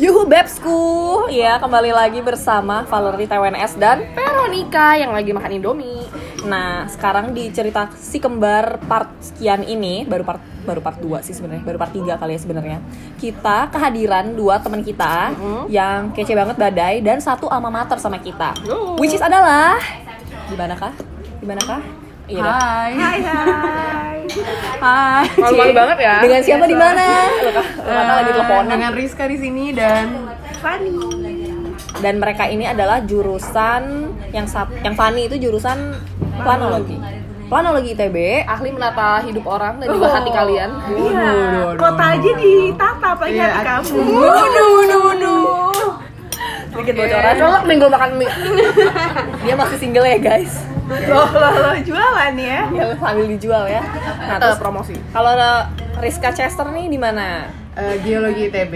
Yuhu 0.00 0.24
Bebsku. 0.24 0.80
Ya 1.28 1.60
kembali 1.60 1.92
lagi 1.92 2.24
bersama 2.24 2.80
Valerie 2.88 3.28
TWNS 3.28 3.76
dan 3.76 4.08
Veronica 4.16 4.96
yang 4.96 5.12
lagi 5.12 5.36
makan 5.36 5.52
Indomie. 5.52 6.08
Nah 6.48 6.88
sekarang 6.88 7.36
di 7.36 7.52
cerita 7.52 7.92
si 8.00 8.16
kembar 8.16 8.80
part 8.88 9.12
sekian 9.22 9.62
ini 9.62 10.08
Baru 10.08 10.24
part 10.26 10.42
baru 10.66 10.82
part 10.82 10.98
2 10.98 11.22
sih 11.22 11.38
sebenarnya 11.38 11.62
Baru 11.62 11.78
part 11.78 11.94
3 11.94 12.18
kali 12.18 12.34
ya 12.34 12.40
sebenarnya 12.42 12.78
Kita 13.14 13.70
kehadiran 13.70 14.34
dua 14.34 14.58
teman 14.58 14.82
kita 14.82 15.30
Yang 15.70 16.18
kece 16.18 16.34
banget 16.34 16.58
badai 16.58 16.98
Dan 16.98 17.22
satu 17.22 17.46
alma 17.46 17.70
mater 17.70 17.94
sama 18.02 18.18
kita. 18.18 18.58
Which 18.98 19.14
is 19.14 19.22
adalah 19.22 19.78
Gimana 20.50 20.74
kah? 20.74 20.90
Gimana 21.38 21.62
kah? 21.62 22.01
Iya 22.32 22.40
dah. 22.40 22.54
Hai. 22.54 22.92
Hai 22.96 23.18
hai. 23.20 24.16
Hai. 24.80 25.24
Malu-malu 25.36 25.72
banget 25.72 25.98
ya 26.00 26.14
Dengan 26.18 26.40
siapa 26.40 26.64
di 26.64 26.72
mana? 26.74 27.04
Lu 27.28 27.50
kata 27.86 28.12
lagi 28.14 28.24
Eh, 28.24 28.34
teleponan 28.34 28.70
Dengan 28.70 28.92
Rizka 28.92 29.24
di 29.26 29.36
sini 29.36 29.64
dan 29.70 30.06
Fanny. 30.58 30.96
dan 31.94 32.18
mereka 32.18 32.46
ini 32.46 32.64
adalah 32.64 32.98
jurusan 33.00 33.82
yang 34.30 34.42
sap, 34.44 34.72
yang 34.80 34.90
Fani 34.92 35.28
itu 35.28 35.38
jurusan 35.38 35.94
planologi 36.36 36.98
planologi 37.46 37.92
ITB 37.92 38.16
ahli 38.42 38.72
menata 38.72 39.20
hidup 39.20 39.44
orang 39.44 39.76
dan 39.76 39.86
juga 39.86 40.08
hati 40.10 40.30
kalian 40.30 40.70
Iya. 40.88 41.30
Kota 41.76 42.04
aja 42.10 42.30
ditata 42.32 43.06
apalagi 43.12 43.36
Iya, 43.36 43.46
hati 43.52 43.66
kamu. 43.68 43.98
Waduh, 44.08 44.68
waduh, 44.72 45.00
waduh. 45.04 45.42
Sedikit 46.72 46.94
bocoran 46.96 47.34
colok 47.36 47.62
minggu 47.64 47.86
makan 47.86 48.10
mie 48.16 48.30
dia 49.44 49.54
masih 49.54 49.78
single 49.78 50.06
ya 50.06 50.18
guys 50.18 50.54
Loh, 50.82 51.24
loh, 51.24 51.54
loh, 51.54 51.76
jualan 51.80 52.34
ya. 52.36 52.68
ya 52.68 52.84
sambil 52.98 53.24
dijual 53.24 53.64
ya 53.64 53.80
nah 54.20 54.36
terus 54.36 54.58
promosi. 54.58 54.92
kalau 55.08 55.32
ada 55.32 55.70
Rizka 56.00 56.32
Chester 56.32 56.66
nih 56.68 56.88
di 56.88 56.98
mana 56.98 57.48
Eh, 57.72 57.96
geologi 58.04 58.52
ITB. 58.52 58.74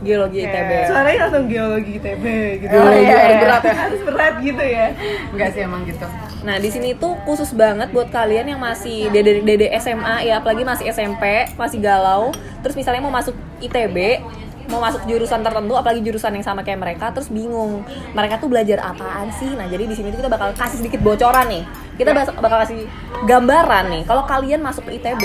geologi 0.00 0.40
ITB 0.40 0.88
Suaranya 0.88 1.28
langsung 1.28 1.52
geologi 1.52 2.00
ITB 2.00 2.24
gitu. 2.64 2.72
Oh, 2.72 2.88
iya, 2.88 3.12
harus 3.12 3.36
berat 3.44 3.60
ya. 3.60 3.74
Harus 3.76 4.00
berat 4.08 4.34
gitu 4.40 4.62
ya. 4.64 4.86
Enggak 5.28 5.48
sih 5.52 5.60
emang 5.68 5.84
gitu. 5.84 6.06
Nah 6.40 6.56
di 6.56 6.68
sini 6.72 6.96
tuh 6.96 7.12
khusus 7.28 7.52
banget 7.52 7.92
buat 7.92 8.08
kalian 8.08 8.48
yang 8.48 8.56
masih 8.56 9.12
dede 9.12 9.44
dede 9.44 9.68
SMA 9.76 10.24
ya 10.24 10.40
apalagi 10.40 10.64
masih 10.64 10.88
SMP 10.88 11.20
masih 11.60 11.76
galau 11.76 12.32
terus 12.64 12.72
misalnya 12.72 13.04
mau 13.04 13.12
masuk 13.12 13.36
ITB 13.60 14.24
mau 14.68 14.78
masuk 14.78 15.02
jurusan 15.04 15.40
tertentu 15.40 15.74
apalagi 15.74 16.00
jurusan 16.00 16.30
yang 16.30 16.44
sama 16.44 16.60
kayak 16.60 16.76
mereka 16.78 17.08
terus 17.10 17.28
bingung 17.28 17.82
mereka 18.12 18.36
tuh 18.36 18.46
belajar 18.46 18.84
apaan 18.84 19.32
sih? 19.32 19.48
Nah 19.48 19.64
jadi 19.64 19.82
di 19.82 19.94
sini 19.94 20.08
tuh 20.10 20.20
kita 20.20 20.28
bakal 20.28 20.52
kasih 20.52 20.78
sedikit 20.78 21.00
bocoran 21.00 21.48
nih. 21.48 21.64
Kita 21.96 22.12
bas- 22.12 22.36
bakal 22.36 22.58
kasih 22.62 22.84
gambaran 23.24 23.84
nih. 23.90 24.02
Kalau 24.04 24.22
kalian 24.22 24.60
masuk 24.60 24.86
ke 24.86 24.96
ITB 24.96 25.22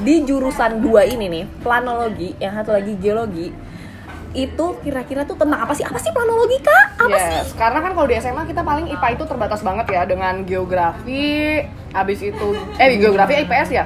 di 0.00 0.24
jurusan 0.24 0.78
dua 0.78 1.02
ini 1.04 1.26
nih 1.28 1.44
planologi 1.60 2.38
yang 2.38 2.54
satu 2.54 2.70
lagi 2.70 2.94
geologi 2.94 3.50
itu 4.32 4.66
kira-kira 4.80 5.22
tuh 5.22 5.36
tentang 5.36 5.58
apa 5.60 5.70
sih? 5.72 5.82
Apa 5.82 5.94
sih 5.96 6.10
planologi 6.10 6.58
kak? 6.58 6.86
Apa 7.00 7.16
sih? 7.20 7.34
Yes, 7.36 7.50
karena 7.54 7.78
kan 7.78 7.92
kalau 7.92 8.06
di 8.06 8.14
SMA 8.16 8.42
kita 8.44 8.62
paling 8.62 8.86
IPA 8.88 9.08
itu 9.12 9.24
terbatas 9.24 9.60
banget 9.60 9.86
ya 9.88 10.02
dengan 10.04 10.42
geografi, 10.42 11.62
habis 11.90 12.18
itu 12.20 12.46
eh 12.74 12.94
geografi 12.96 13.38
IPS 13.38 13.68
ya, 13.70 13.84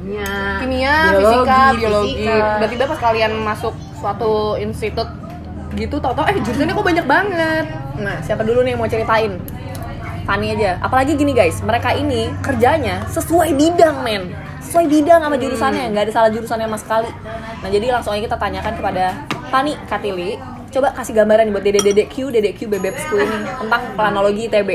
Kimia. 0.00 0.34
kimia, 0.58 0.94
Biologi, 1.12 1.22
fisika, 1.22 1.60
biologi. 1.72 2.12
fisika. 2.18 2.46
Tiba-tiba 2.56 2.84
pas 2.88 2.98
kalian 3.00 3.32
masuk 3.38 3.74
suatu 4.00 4.56
institut 4.56 5.06
gitu, 5.76 6.02
tau-tau 6.02 6.26
eh 6.26 6.40
jurusannya 6.40 6.74
kok 6.74 6.86
banyak 6.88 7.06
banget. 7.06 7.66
Nah, 8.00 8.16
siapa 8.24 8.42
dulu 8.42 8.64
nih 8.64 8.74
yang 8.74 8.80
mau 8.80 8.90
ceritain? 8.90 9.38
Fani 10.24 10.46
aja. 10.56 10.80
Apalagi 10.82 11.14
gini 11.14 11.36
guys, 11.36 11.60
mereka 11.60 11.92
ini 11.94 12.32
kerjanya 12.40 13.04
sesuai 13.12 13.54
bidang, 13.54 14.02
men. 14.02 14.32
Sesuai 14.64 14.86
bidang 14.86 15.20
sama 15.22 15.36
jurusannya, 15.36 15.84
nggak 15.94 16.04
ada 16.08 16.12
salah 16.14 16.30
jurusannya 16.32 16.66
sama 16.66 16.78
sekali. 16.78 17.10
Nah, 17.60 17.68
jadi 17.68 17.86
langsung 17.92 18.16
aja 18.16 18.22
kita 18.24 18.38
tanyakan 18.38 18.72
kepada 18.78 19.04
Fani 19.52 19.76
Katili. 19.86 20.40
Coba 20.70 20.94
kasih 20.94 21.18
gambaran 21.18 21.50
buat 21.50 21.66
Dede 21.66 21.82
Dede 21.82 22.06
Q, 22.06 22.30
Dede 22.30 22.54
Q, 22.54 22.70
Bebebsku 22.70 23.18
ini 23.18 23.42
tentang 23.58 23.82
planologi 23.98 24.46
ITB. 24.46 24.70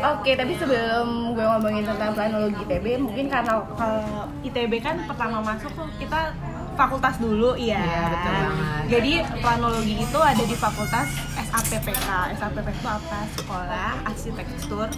Oke, 0.00 0.32
tapi 0.38 0.54
sebelum 0.54 1.34
gue 1.34 1.42
ngomongin 1.42 1.82
tentang 1.82 2.14
planologi 2.14 2.62
ITB, 2.64 2.86
mungkin 3.02 3.26
karena 3.26 3.58
kalau 3.74 4.30
ITB 4.46 4.72
kan 4.78 4.96
pertama 5.10 5.42
masuk 5.42 5.74
tuh 5.74 5.90
kita 5.98 6.30
fakultas 6.80 7.14
dulu, 7.20 7.52
iya. 7.60 7.76
Iya, 7.84 8.02
betul 8.08 8.32
banget. 8.32 8.82
Jadi 8.90 9.12
planologi 9.44 9.94
itu 10.00 10.18
ada 10.18 10.44
di 10.48 10.56
fakultas 10.56 11.08
SAPPK. 11.36 12.08
SAPPK 12.40 12.68
itu 12.72 12.88
apa? 12.88 13.18
Sekolah 13.36 13.90
Arsitektur 14.08 14.88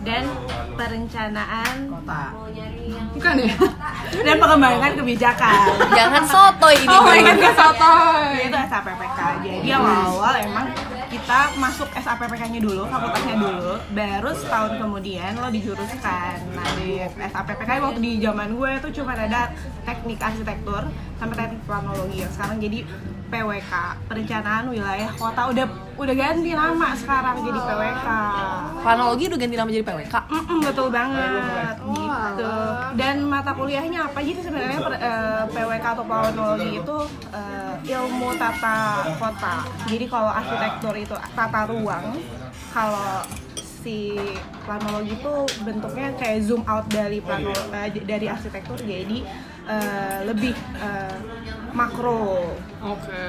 dan 0.00 0.24
Perencanaan 0.80 1.92
Kota. 1.92 2.24
Bukan 3.12 3.34
ya? 3.44 3.54
dan 4.26 4.36
Pengembangan 4.40 4.92
Kebijakan. 4.96 5.66
Jangan 5.92 6.22
soto 6.24 6.68
ini. 6.72 6.88
Oh 6.88 7.04
my 7.04 7.20
god, 7.20 7.36
gak 7.36 7.54
sotoy. 7.54 8.48
itu 8.48 8.56
SAPPK. 8.56 9.20
Jadi 9.44 9.68
awal-awal 9.76 10.34
emang 10.40 10.66
kita 11.16 11.56
masuk 11.56 11.88
SAPPK-nya 11.96 12.60
dulu, 12.60 12.84
fakultasnya 12.92 13.40
dulu, 13.40 13.72
baru 13.96 14.30
setahun 14.36 14.76
kemudian 14.76 15.32
lo 15.40 15.48
dijuruskan. 15.48 16.36
Nah 16.52 16.68
di 16.76 17.00
SAPPK 17.08 17.70
waktu 17.80 18.00
di 18.04 18.12
zaman 18.20 18.52
gue 18.52 18.70
itu 18.76 18.88
cuma 19.00 19.16
ada 19.16 19.48
teknik 19.88 20.20
arsitektur 20.20 20.84
sampai 21.16 21.36
teknik 21.40 21.60
planologi 21.64 22.20
yang 22.20 22.32
sekarang 22.36 22.60
jadi 22.60 22.84
PWK 23.26 23.72
perencanaan 24.06 24.64
wilayah 24.70 25.10
kota 25.12 25.42
udah 25.50 25.66
udah 25.96 26.14
ganti 26.14 26.50
nama 26.52 26.88
sekarang 26.92 27.36
jadi 27.40 27.58
PWK. 27.58 28.08
Planologi 28.84 29.24
udah 29.26 29.38
ganti 29.40 29.56
nama 29.56 29.68
jadi 29.68 29.84
PWK. 29.84 30.14
Mm-mm, 30.28 30.58
betul 30.62 30.88
banget 30.92 31.76
gitu. 31.80 32.52
Dan 32.94 33.16
mata 33.24 33.50
kuliahnya 33.52 34.00
apa? 34.06 34.18
Jadi 34.20 34.40
sebenarnya 34.40 34.78
per- 34.78 35.00
eh, 35.00 35.42
PWK 35.50 35.84
atau 35.84 36.04
planologi 36.04 36.70
itu 36.76 36.96
eh, 37.32 37.74
ilmu 37.96 38.28
tata 38.36 38.78
kota. 39.16 39.54
Jadi 39.88 40.04
kalau 40.06 40.30
arsitektur 40.30 40.94
itu 40.94 41.14
tata 41.32 41.60
ruang, 41.66 42.20
kalau 42.70 43.24
si 43.56 44.18
planologi 44.66 45.14
itu 45.14 45.34
bentuknya 45.62 46.10
kayak 46.18 46.42
zoom 46.42 46.66
out 46.66 46.84
dari 46.90 47.22
plano 47.22 47.54
eh, 47.70 47.88
dari 48.02 48.26
arsitektur 48.26 48.74
jadi 48.82 49.22
eh, 49.66 50.18
lebih 50.24 50.54
eh, 50.78 51.16
makro 51.74 52.56
Oke. 52.80 53.24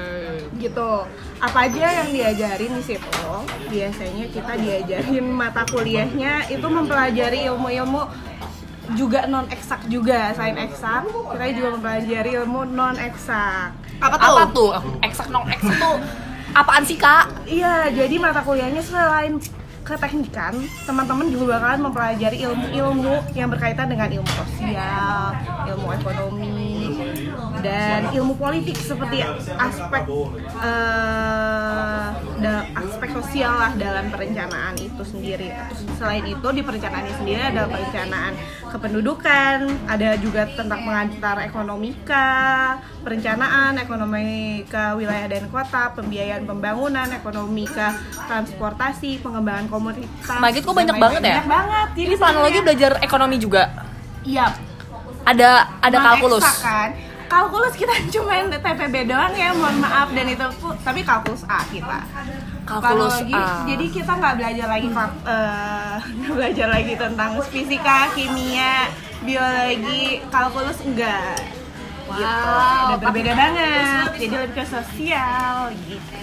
gitu 0.56 0.90
apa 1.38 1.58
aja 1.68 1.86
yang 2.02 2.08
diajarin 2.08 2.72
di 2.80 2.84
situ 2.84 3.26
biasanya 3.68 4.24
kita 4.32 4.52
diajarin 4.56 5.26
mata 5.28 5.68
kuliahnya 5.68 6.48
itu 6.48 6.64
mempelajari 6.64 7.44
ilmu-ilmu 7.44 8.02
juga 8.96 9.28
non 9.28 9.44
eksak 9.52 9.84
juga 9.92 10.32
selain 10.32 10.56
eksak 10.64 11.04
kita 11.12 11.44
juga 11.52 11.68
mempelajari 11.76 12.30
ilmu 12.40 12.60
non 12.64 12.96
eksak 12.96 13.76
Apa 13.98 14.14
tuh? 14.16 14.30
Apa 14.32 14.42
tuh? 14.54 14.70
Eksak 15.04 15.28
non 15.28 15.44
eksak 15.50 15.74
tuh 15.76 15.98
apaan 16.56 16.82
sih, 16.82 16.96
Kak? 16.96 17.44
iya 17.44 17.92
jadi 17.92 18.16
mata 18.16 18.40
kuliahnya 18.40 18.80
selain 18.80 19.36
keteknikan 19.88 20.52
teman-teman 20.84 21.32
juga 21.32 21.56
bakalan 21.56 21.88
mempelajari 21.88 22.44
ilmu-ilmu 22.44 23.14
yang 23.32 23.48
berkaitan 23.48 23.88
dengan 23.88 24.12
ilmu 24.12 24.32
sosial 24.36 25.32
ilmu 25.64 25.88
ekonomi 25.96 26.97
dan 27.58 28.10
ilmu 28.10 28.34
politik 28.34 28.74
seperti 28.74 29.22
aspek 29.56 30.02
da- 32.38 32.66
aspek 32.76 33.08
sosial 33.12 33.52
lah 33.52 33.72
dalam 33.74 34.08
perencanaan 34.08 34.74
itu 34.76 35.02
sendiri. 35.02 35.50
Terus 35.50 35.80
selain 35.96 36.24
itu 36.24 36.48
di 36.48 36.62
perencanaan 36.62 37.04
ini 37.04 37.16
sendiri 37.16 37.40
ada 37.42 37.66
perencanaan 37.66 38.32
kependudukan, 38.68 39.56
ada 39.86 40.08
juga 40.16 40.46
tentang 40.46 40.80
pengantar 40.82 41.36
ekonomika, 41.42 42.28
perencanaan 43.00 43.76
ekonomika 43.76 44.94
wilayah 44.94 45.26
dan 45.26 45.48
kota, 45.48 45.90
pembiayaan 45.92 46.44
pembangunan, 46.44 47.08
ekonomika 47.10 47.96
transportasi, 48.26 49.18
pengembangan 49.18 49.66
komunitas. 49.66 50.38
Magit 50.38 50.62
kok 50.62 50.74
banyak 50.74 50.96
banget 50.96 51.22
ya? 51.22 51.34
Banyak 51.34 51.48
banget. 51.48 51.86
Jadi 51.96 52.14
planologi 52.16 52.58
belajar 52.62 52.92
ekonomi 53.00 53.36
juga. 53.36 53.62
Iya, 54.22 54.46
Ada 55.24 55.50
ada 55.80 55.96
kalkulus. 55.98 56.44
kan 56.58 57.07
kalkulus 57.28 57.74
kita 57.76 57.94
cuma 58.16 58.32
TPB 58.48 58.94
doang 59.06 59.32
ya 59.36 59.52
mohon 59.52 59.76
maaf. 59.84 60.08
Dan 60.10 60.26
itu 60.32 60.44
tapi 60.82 61.00
kalkulus 61.04 61.44
A 61.46 61.62
kita. 61.68 62.00
Kalkulus 62.68 63.24
Planologi, 63.24 63.32
A. 63.32 63.64
jadi 63.64 63.86
kita 63.88 64.12
nggak 64.12 64.34
belajar 64.36 64.66
lagi 64.68 64.88
nggak 66.20 66.32
belajar 66.36 66.68
lagi 66.68 66.92
tentang 67.00 67.30
fisika 67.48 67.98
kimia 68.16 68.88
biologi. 69.22 70.24
Kalkulus 70.32 70.78
enggak. 70.84 71.38
Gitu. 72.08 72.24
Udah 72.88 72.98
berbeda 73.04 73.32
banget. 73.36 74.08
jadi 74.16 74.36
lebih 74.48 74.56
ke 74.56 74.64
sosial 74.64 75.68
gitu. 75.84 76.16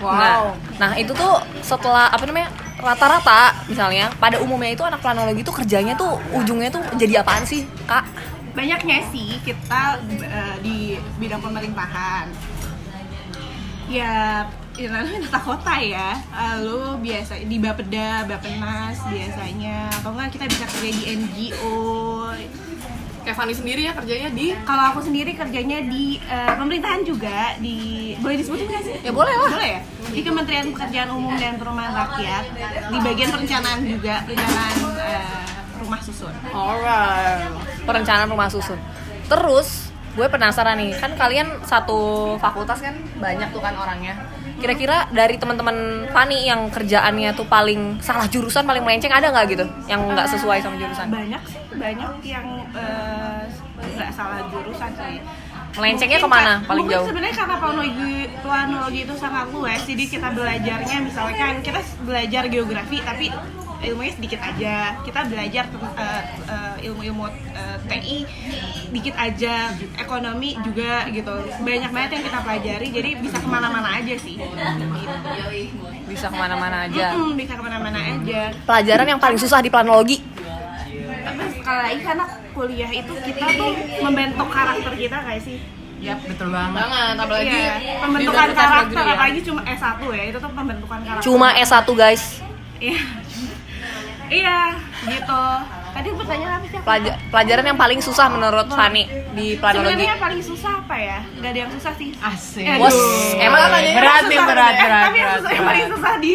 Nah, 0.00 0.54
nah 0.78 0.92
itu 0.96 1.12
tuh 1.12 1.34
setelah 1.60 2.08
apa 2.08 2.24
namanya 2.24 2.48
rata-rata 2.82 3.54
misalnya 3.70 4.10
pada 4.18 4.42
umumnya 4.42 4.74
itu 4.74 4.82
anak 4.82 4.98
planologi 4.98 5.46
tuh 5.46 5.54
kerjanya 5.54 5.94
tuh 5.94 6.18
ujungnya 6.34 6.66
tuh 6.70 6.82
jadi 6.98 7.22
apaan 7.22 7.46
sih 7.46 7.62
kak? 7.86 8.02
Banyaknya 8.52 8.98
sih 9.08 9.40
kita 9.42 10.00
eh, 10.20 10.56
di 10.60 11.00
bidang 11.16 11.40
pemerintahan 11.40 12.28
ya 13.88 14.44
ya 14.72 14.88
namanya 14.88 15.28
tata 15.28 15.40
kota 15.44 15.74
ya 15.84 16.16
lalu 16.32 17.04
biasa 17.04 17.44
di 17.44 17.60
Bapeda, 17.60 18.24
Bapenas 18.24 19.04
biasanya 19.04 19.92
atau 20.00 20.16
enggak 20.16 20.32
kita 20.32 20.44
bisa 20.48 20.64
kerja 20.64 20.90
di 20.96 21.02
NGO 21.12 22.32
Kayak 23.22 23.38
Fanny 23.38 23.54
sendiri 23.54 23.86
ya 23.86 23.94
kerjanya 23.94 24.28
di 24.34 24.50
Kalau 24.66 24.82
aku 24.90 24.98
sendiri 24.98 25.30
kerjanya 25.38 25.78
di 25.86 26.18
eh, 26.18 26.52
pemerintahan 26.58 27.06
juga 27.06 27.54
di 27.62 28.12
boleh 28.18 28.34
disebutin 28.34 28.66
nggak 28.66 28.82
sih? 28.82 28.96
Ya, 28.98 29.14
boleh 29.14 29.30
lah. 29.30 29.50
Boleh 29.54 29.70
ya. 29.78 29.80
Di 30.10 30.20
Kementerian 30.26 30.66
Pekerjaan 30.74 31.08
Umum 31.14 31.34
dan 31.38 31.54
Perumahan 31.54 31.94
Rakyat 31.94 32.44
di 32.90 32.98
bagian 32.98 33.30
perencanaan 33.30 33.80
juga 33.86 34.14
perencanaan 34.26 34.76
eh, 35.06 35.42
rumah 35.82 35.98
susun. 35.98 36.32
Alright. 36.46 37.50
perencanaan 37.82 38.28
rumah 38.28 38.46
susun. 38.46 38.78
Terus 39.26 39.68
gue 40.12 40.26
penasaran 40.26 40.76
nih, 40.76 40.92
kan 40.94 41.12
kalian 41.12 41.60
satu 41.62 41.98
fakultas 42.36 42.78
kan 42.78 42.92
banyak 43.16 43.48
tuh 43.48 43.58
kan 43.58 43.74
orangnya. 43.74 44.14
Kira-kira 44.54 45.08
dari 45.10 45.34
teman-teman 45.34 45.74
Fani 46.08 46.44
yang 46.44 46.68
kerjaannya 46.68 47.32
tuh 47.32 47.46
paling 47.46 47.98
salah 47.98 48.26
jurusan, 48.26 48.62
paling 48.62 48.80
melenceng 48.80 49.10
ada 49.10 49.28
nggak 49.28 49.46
gitu? 49.50 49.64
Yang 49.86 50.00
nggak 50.08 50.26
sesuai 50.30 50.58
sama 50.60 50.76
jurusan? 50.76 51.06
Banyak 51.08 51.42
sih, 51.42 51.58
banyak 51.74 52.12
yang 52.22 52.46
eh, 52.70 53.42
nggak 53.90 54.10
salah 54.12 54.44
jurusan 54.46 54.90
sih. 54.92 55.18
Melencengnya 55.72 56.20
Mungkin 56.20 56.28
ke 56.28 56.36
mana 56.36 56.52
ka- 56.52 56.68
paling 56.68 56.84
mungkin 56.84 56.92
jauh? 56.94 57.06
sebenarnya 57.08 57.32
karena 57.34 57.56
planologi 57.56 58.12
planologi 58.38 59.00
itu 59.02 59.14
sangat 59.16 59.46
luas 59.48 59.80
jadi 59.82 60.04
kita 60.04 60.28
belajarnya 60.30 60.96
misalkan 61.00 61.52
kita 61.64 61.80
belajar 62.04 62.42
geografi 62.46 62.98
tapi 63.00 63.26
ilmunya 63.82 64.12
sedikit 64.14 64.40
aja 64.40 64.74
kita 65.02 65.20
belajar 65.26 65.64
eh, 65.66 66.22
eh, 66.46 66.74
ilmu-ilmu 66.86 67.26
eh, 67.50 67.76
TI 67.82 68.18
dikit 68.92 69.14
aja 69.16 69.74
ekonomi 69.98 70.54
juga 70.62 71.06
gitu 71.10 71.32
banyak 71.60 71.90
banget 71.90 72.10
yang 72.14 72.24
kita 72.24 72.38
pelajari 72.40 72.86
jadi 72.88 73.10
bisa 73.18 73.36
ke 73.36 73.48
mana-mana 73.48 73.88
aja 73.98 74.14
sih 74.16 74.38
gitu. 74.38 74.54
Bisa 76.02 76.28
ke 76.28 76.36
mana-mana 76.36 76.84
aja. 76.86 77.16
Mm, 77.16 77.32
bisa 77.34 77.52
ke 77.56 77.62
mana-mana 77.62 77.98
aja 77.98 78.52
Pelajaran 78.62 79.06
yang 79.08 79.20
paling 79.20 79.38
susah 79.40 79.58
di 79.58 79.68
planologi. 79.68 80.20
tapi 81.22 81.42
sekali 81.54 81.80
lagi 81.80 82.00
karena 82.02 82.24
kuliah 82.52 82.90
itu 82.90 83.12
kita 83.14 83.46
tuh 83.54 83.70
membentuk 84.02 84.48
karakter 84.50 84.92
kita 84.92 85.16
kayak 85.22 85.42
sih 85.42 85.58
Yap, 86.02 86.18
betul 86.26 86.50
banget. 86.50 86.82
Banget, 86.82 87.14
apalagi 87.14 87.46
Iya, 87.46 87.74
di 87.78 87.86
pembentukan 87.94 88.48
karakter 88.50 89.02
ya. 89.06 89.14
apalagi 89.14 89.40
cuma 89.46 89.60
S1 89.62 90.00
ya, 90.02 90.24
itu 90.26 90.38
tuh 90.42 90.50
pembentukan 90.50 90.98
karakter. 90.98 91.22
Cuma 91.22 91.48
S1 91.54 91.86
guys. 91.94 92.22
Iya. 92.82 92.98
Iya, 94.32 94.60
gitu. 95.04 95.42
Tadi 95.92 96.08
pertanyaan 96.08 96.52
apa 96.56 96.64
sih? 96.64 96.76
aku? 96.80 96.86
Pelaja- 96.88 97.18
pelajaran 97.28 97.64
yang 97.68 97.78
paling 97.78 98.00
susah 98.00 98.26
menurut 98.26 98.66
Fani 98.66 99.04
di 99.36 99.60
planologi. 99.60 99.92
Sebenarnya 99.92 100.08
yang 100.10 100.22
paling 100.24 100.40
susah 100.40 100.72
apa 100.80 100.96
ya? 100.96 101.18
Gak 101.36 101.50
ada 101.52 101.58
yang 101.60 101.70
susah 101.70 101.92
sih. 101.94 102.08
Asik. 102.16 102.64
Eh, 102.64 102.76
Bos, 102.80 102.96
emang 103.36 103.60
Yang 103.60 103.92
berat 103.92 104.22
susah 104.24 104.44
berat, 104.48 104.74
berat, 104.74 105.04
Tapi 105.04 105.18
yang 105.18 105.28
berat, 105.28 105.36
susah 105.36 105.50
yang 105.52 105.60
berat. 105.60 105.68
paling 105.68 105.86
susah 105.92 106.12
di 106.16 106.30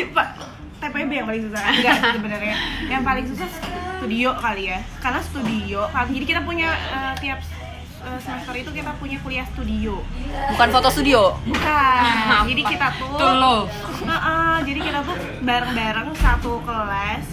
TPB 0.78 1.10
yang 1.12 1.28
paling 1.28 1.44
susah. 1.44 1.64
Enggak 1.74 1.96
sebenarnya. 2.14 2.56
Yang 2.86 3.02
paling 3.02 3.26
susah 3.26 3.48
studio 3.98 4.30
kali 4.38 4.64
ya. 4.70 4.80
Karena 5.02 5.20
studio 5.26 5.80
kan 5.90 6.06
jadi 6.06 6.26
kita 6.28 6.42
punya 6.46 6.70
eh, 6.70 7.14
tiap 7.18 7.40
eh, 8.06 8.20
semester 8.22 8.54
itu 8.54 8.70
kita 8.70 8.94
punya 9.02 9.18
kuliah 9.26 9.46
studio. 9.50 10.06
Bukan 10.54 10.68
foto 10.70 10.90
studio. 10.94 11.34
Bukan. 11.44 12.46
jadi 12.46 12.62
kita 12.62 12.88
tuh 12.94 13.10
Tuh 13.18 13.32
lo. 13.34 13.58
Heeh, 14.06 14.56
jadi 14.64 14.80
kita 14.86 15.00
tuh 15.02 15.18
bareng-bareng 15.42 16.10
satu 16.14 16.62
kelas 16.62 17.26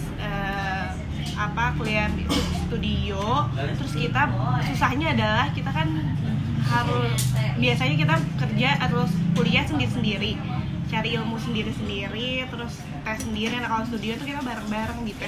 apa 1.35 1.75
kuliah 1.77 2.09
di 2.15 2.25
studio. 2.65 3.47
Terus 3.55 3.93
kita 3.93 4.31
susahnya 4.71 5.13
adalah 5.15 5.51
kita 5.51 5.71
kan 5.71 5.87
harus 6.65 7.21
biasanya 7.61 7.95
kita 7.95 8.15
kerja 8.41 8.69
atau 8.81 9.05
kuliah 9.37 9.63
sendiri-sendiri 9.63 10.33
cari 10.85 11.17
ilmu 11.17 11.37
sendiri-sendiri 11.41 12.45
terus 12.45 12.77
tes 13.01 13.17
sendiri 13.21 13.57
nah 13.57 13.69
kalau 13.69 13.85
studio 13.89 14.17
tuh 14.21 14.25
kita 14.29 14.41
bareng-bareng 14.41 15.01
gitu 15.09 15.25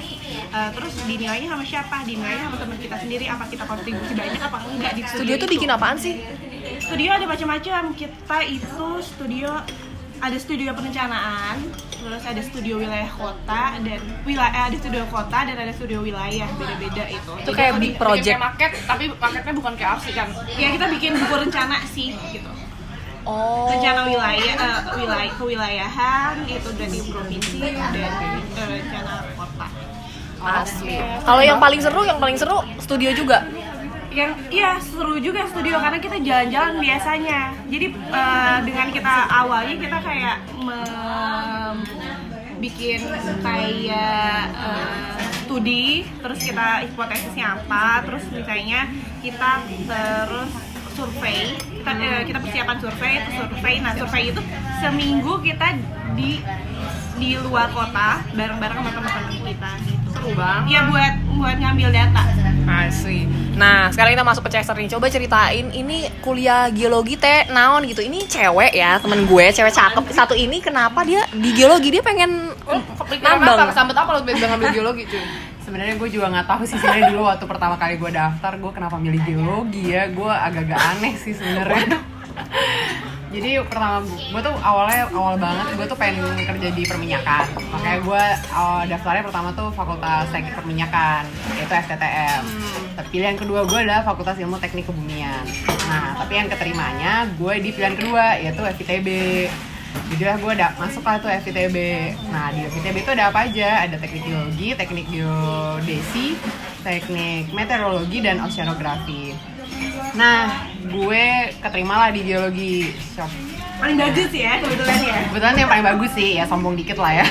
Eh, 0.47 0.69
terus 0.73 0.93
dinilainya 1.03 1.49
sama 1.51 1.63
siapa 1.67 2.07
dinilainya 2.07 2.49
sama 2.49 2.57
teman 2.61 2.77
kita 2.79 2.97
sendiri 3.03 3.25
apa 3.27 3.43
kita 3.51 3.63
kontribusi 3.67 4.13
banyak 4.15 4.41
apa 4.41 4.57
enggak 4.63 4.93
di 4.95 5.01
studio, 5.03 5.17
Studio 5.17 5.35
tuh 5.35 5.47
itu. 5.49 5.53
bikin 5.59 5.69
apaan 5.69 5.97
sih? 5.99 6.15
Studio 6.79 7.09
ada 7.11 7.25
macam-macam. 7.27 7.81
Kita 7.93 8.37
itu 8.47 8.87
studio 9.03 9.49
ada 10.17 10.37
studio 10.37 10.73
perencanaan, 10.73 11.57
terus 11.93 12.23
ada 12.25 12.41
studio 12.41 12.81
wilayah 12.81 13.09
kota 13.13 13.63
dan 13.81 13.99
wilayah 14.25 14.69
ada 14.69 14.77
studio 14.77 15.03
kota 15.07 15.39
dan 15.45 15.55
ada 15.55 15.73
studio 15.73 16.01
wilayah 16.01 16.47
beda-beda 16.57 17.05
itu. 17.07 17.31
Itu 17.41 17.51
Jadi 17.51 17.57
kayak 17.57 17.73
big 17.77 17.93
di- 17.93 17.99
project. 17.99 18.25
Kayak 18.33 18.41
market, 18.43 18.71
tapi 18.83 19.03
marketnya 19.13 19.53
bukan 19.53 19.73
kayak 19.77 19.91
arsi 19.99 20.11
kan. 20.13 20.27
Ya 20.57 20.67
kita 20.73 20.85
bikin 20.89 21.11
buku 21.17 21.35
rencana 21.47 21.77
sih 21.89 22.13
gitu. 22.33 22.51
Oh. 23.27 23.67
Rencana 23.67 24.07
wilayah 24.07 24.53
eh, 24.55 24.79
wilayah 24.95 25.33
kewilayahan 25.35 26.35
itu 26.47 26.69
dari 26.79 26.99
provinsi 27.03 27.59
dan 27.59 27.91
eh, 27.93 28.67
rencana 28.67 29.13
kota. 29.35 29.67
Asli. 30.37 30.95
Kalau 31.25 31.41
yang 31.41 31.57
paling 31.57 31.81
seru, 31.81 32.05
yang 32.05 32.21
paling 32.21 32.37
seru 32.37 32.61
studio 32.79 33.09
juga. 33.11 33.41
Yang 34.17 34.33
iya 34.49 34.81
seru 34.81 35.21
juga 35.21 35.45
studio 35.45 35.77
karena 35.77 36.01
kita 36.01 36.17
jalan-jalan 36.17 36.81
biasanya. 36.81 37.39
Jadi 37.69 37.87
eh, 37.93 38.57
dengan 38.65 38.87
kita 38.89 39.13
awalnya 39.29 39.75
kita 39.77 39.97
kayak 40.01 40.37
mem- 40.57 41.85
bikin 42.57 43.05
kayak 43.45 44.49
eh, 44.57 45.17
studi 45.45 46.01
terus 46.25 46.41
kita 46.41 46.81
hipotesisnya 46.89 47.61
apa 47.61 48.01
terus 48.09 48.25
misalnya 48.33 48.89
kita 49.21 49.61
terus 49.85 50.51
survei 50.97 51.53
kita, 51.53 51.91
eh, 52.01 52.21
kita 52.25 52.41
persiapan 52.41 52.77
survei 52.81 53.13
itu 53.21 53.29
survei. 53.37 53.75
Nah 53.85 53.93
survei 53.93 54.33
itu 54.33 54.41
seminggu 54.81 55.37
kita 55.45 55.77
di 56.17 56.41
di 57.21 57.29
luar 57.37 57.69
kota 57.69 58.25
bareng-bareng 58.33 58.77
sama 58.81 58.91
teman-teman 58.93 59.37
kita 59.45 59.69
gitu. 59.85 60.09
Seru 60.09 60.29
banget. 60.33 60.73
ya 60.73 60.79
buat 60.89 61.13
buat 61.37 61.57
ngambil 61.61 61.89
data 61.93 62.23
Asli. 62.67 63.23
Nah, 63.55 63.89
sekarang 63.89 64.13
kita 64.13 64.21
masuk 64.21 64.43
ke 64.45 64.51
Chester 64.53 64.75
nih. 64.75 64.91
Coba 64.91 65.07
ceritain 65.07 65.65
ini 65.71 66.05
kuliah 66.19 66.69
geologi 66.69 67.15
teh 67.15 67.47
naon 67.49 67.87
gitu. 67.87 68.03
Ini 68.03 68.27
cewek 68.27 68.71
ya, 68.71 68.99
temen 68.99 69.25
gue, 69.25 69.45
cewek 69.49 69.73
cakep. 69.73 70.03
Satu 70.11 70.35
ini 70.35 70.59
kenapa 70.59 71.01
dia 71.01 71.25
di 71.31 71.55
geologi 71.55 71.89
dia 71.89 72.03
pengen 72.03 72.53
Kepikiran 72.67 73.39
nambang. 73.39 73.57
apa? 73.57 73.71
Kesambet 73.71 73.97
apa 73.97 74.09
lo 74.11 74.19
tiba 74.21 74.45
ngambil 74.45 74.69
geologi 74.69 75.03
cuy? 75.07 75.23
Sebenarnya 75.63 75.95
gue 75.95 76.09
juga 76.09 76.27
nggak 76.29 76.47
tahu 76.47 76.63
sih 76.63 76.77
sebenarnya 76.77 77.11
dulu 77.11 77.23
waktu 77.27 77.43
pertama 77.43 77.75
kali 77.75 77.99
gue 77.99 78.11
daftar 78.13 78.53
gue 78.55 78.71
kenapa 78.71 78.95
milih 78.95 79.19
geologi 79.19 79.83
ya 79.91 80.07
gue 80.07 80.31
agak-agak 80.31 80.79
aneh 80.95 81.13
sih 81.15 81.33
sebenarnya. 81.33 81.97
Jadi 83.27 83.59
pertama 83.67 84.07
gue 84.07 84.41
tuh 84.41 84.55
awalnya 84.63 85.11
awal 85.11 85.35
banget 85.35 85.67
gue 85.75 85.85
tuh 85.91 85.99
pengen 85.99 86.23
kerja 86.47 86.67
di 86.71 86.83
perminyakan 86.87 87.43
makanya 87.75 87.99
gue 87.99 88.23
awal 88.55 88.87
daftarnya 88.87 89.23
pertama 89.27 89.49
tuh 89.51 89.67
Fakultas 89.75 90.31
Teknik 90.31 90.55
Perminyakan 90.55 91.27
yaitu 91.59 91.73
FTTM. 91.75 92.43
Tapi 92.95 93.07
pilihan 93.11 93.35
kedua 93.35 93.67
gue 93.67 93.79
adalah 93.83 94.07
Fakultas 94.07 94.39
Ilmu 94.39 94.55
Teknik 94.63 94.87
Kebumian. 94.87 95.43
Nah 95.91 96.15
tapi 96.23 96.39
yang 96.39 96.47
keterimanya 96.47 97.27
gue 97.35 97.53
di 97.59 97.69
pilihan 97.75 97.95
kedua 97.99 98.39
yaitu 98.39 98.63
FITB. 98.63 99.07
Jadilah 100.07 100.35
gue 100.39 100.51
ada 100.55 100.67
masuk 100.79 101.03
lah 101.03 101.19
tuh 101.19 101.29
FITB. 101.29 101.77
Nah 102.31 102.49
di 102.55 102.63
FITB 102.63 102.95
itu 103.03 103.11
ada 103.11 103.27
apa 103.27 103.43
aja? 103.43 103.83
Ada 103.83 103.99
teknik 103.99 104.23
geologi, 104.23 104.69
teknik 104.73 105.05
geodesi, 105.11 106.27
teknik 106.81 107.51
meteorologi 107.51 108.23
dan 108.23 108.39
oceanografi. 108.39 109.35
Nah 110.15 110.67
gue 110.87 111.23
keterima 111.59 112.07
lah 112.07 112.09
di 112.15 112.21
geologi. 112.23 112.95
Shop. 113.15 113.29
paling 113.77 113.93
bagus 113.93 114.33
ya 114.33 114.57
kebetulan 114.57 114.99
ya 115.05 115.17
Kebetulan 115.29 115.53
yang 115.53 115.69
paling 115.69 115.85
bagus 115.85 116.11
sih 116.17 116.29
ya 116.33 116.49
sombong 116.49 116.73
dikit 116.73 116.97
lah 116.97 117.13
ya. 117.21 117.25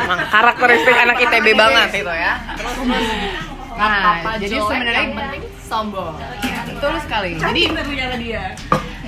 Emang 0.00 0.20
karakteristik 0.32 0.96
anak 0.96 1.20
ITB 1.28 1.46
banget 1.52 1.88
itu 2.00 2.08
ya. 2.08 2.32
Nah 3.76 4.22
jadi 4.40 4.56
jelek, 4.56 4.68
sebenarnya 4.70 5.02
yang 5.04 5.12
penting 5.12 5.42
sombong. 5.60 6.14
betul 6.72 6.94
sekali. 7.04 7.30
Jadi 7.36 7.62
jadi 7.68 8.16
dia 8.16 8.44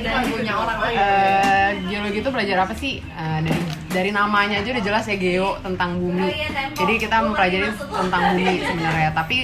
punya 0.04 0.54
orang 0.56 0.78
lain. 0.82 0.96
Eh, 0.96 1.70
geologi 1.88 2.18
itu 2.20 2.30
belajar 2.30 2.56
apa 2.68 2.74
sih? 2.76 3.00
Eh, 3.00 3.38
dari 3.44 3.62
dari 3.88 4.10
namanya 4.12 4.60
aja 4.60 4.68
udah 4.76 4.84
jelas 4.84 5.04
ya 5.08 5.16
geo 5.16 5.56
tentang 5.64 5.96
bumi. 5.96 6.28
Jadi 6.76 6.92
kita 7.00 7.16
mempelajari 7.24 7.68
tentang 7.72 8.22
bumi 8.36 8.54
sebenarnya, 8.60 9.10
tapi 9.16 9.36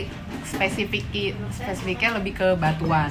spesifik 0.44 1.04
spesifiknya 1.48 2.20
lebih 2.20 2.32
ke 2.36 2.48
batuan. 2.60 3.08